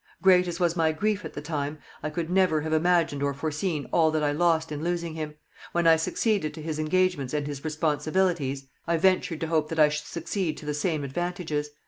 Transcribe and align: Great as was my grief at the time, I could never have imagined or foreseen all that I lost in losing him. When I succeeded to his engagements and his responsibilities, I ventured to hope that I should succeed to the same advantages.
Great 0.19 0.47
as 0.47 0.59
was 0.59 0.75
my 0.75 0.91
grief 0.91 1.23
at 1.25 1.33
the 1.35 1.43
time, 1.43 1.77
I 2.01 2.09
could 2.09 2.27
never 2.27 2.61
have 2.61 2.73
imagined 2.73 3.21
or 3.21 3.35
foreseen 3.35 3.85
all 3.93 4.09
that 4.09 4.23
I 4.23 4.31
lost 4.31 4.71
in 4.71 4.83
losing 4.83 5.13
him. 5.13 5.35
When 5.73 5.85
I 5.85 5.95
succeeded 5.95 6.55
to 6.55 6.61
his 6.63 6.79
engagements 6.79 7.35
and 7.35 7.45
his 7.45 7.63
responsibilities, 7.63 8.65
I 8.87 8.97
ventured 8.97 9.41
to 9.41 9.45
hope 9.47 9.69
that 9.69 9.77
I 9.77 9.89
should 9.89 10.07
succeed 10.07 10.57
to 10.57 10.65
the 10.65 10.73
same 10.73 11.03
advantages. 11.03 11.69